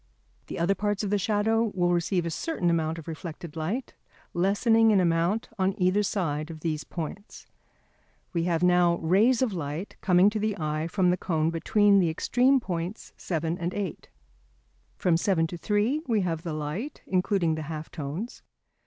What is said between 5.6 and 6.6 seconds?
either side